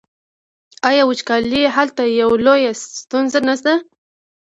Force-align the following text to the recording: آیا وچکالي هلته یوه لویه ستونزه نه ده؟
آیا 0.89 1.03
وچکالي 1.07 1.63
هلته 1.77 2.01
یوه 2.21 2.35
لویه 2.45 2.71
ستونزه 2.99 3.39
نه 3.47 3.55
ده؟ 3.65 3.73